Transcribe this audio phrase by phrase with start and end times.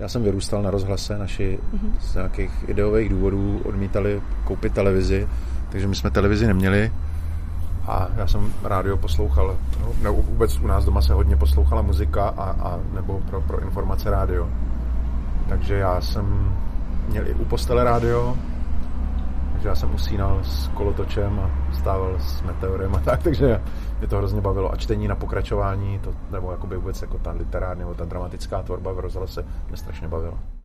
[0.00, 1.90] Já jsem vyrůstal na rozhlase, naši mm-hmm.
[2.00, 5.28] z nějakých ideových důvodů odmítali koupit televizi,
[5.68, 6.92] takže my jsme televizi neměli
[7.86, 12.28] a já jsem rádio poslouchal, no, ne, vůbec u nás doma se hodně poslouchala muzika
[12.28, 14.48] a, a nebo pro, pro informace rádio.
[15.48, 16.56] Takže já jsem
[17.08, 18.36] měl i u postele rádio,
[19.52, 23.62] takže já jsem usínal s kolotočem a stával s meteorem a tak, takže
[23.98, 24.72] mě to hrozně bavilo.
[24.72, 28.92] A čtení na pokračování, to, nebo jakoby vůbec jako ta literární nebo ta dramatická tvorba
[28.92, 30.38] v rozhlase mě strašně bavilo.